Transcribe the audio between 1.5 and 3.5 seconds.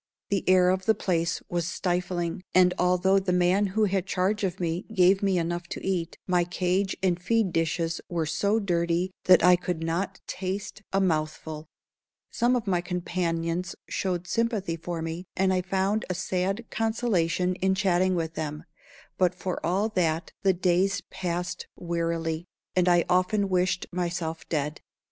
stifling, and although the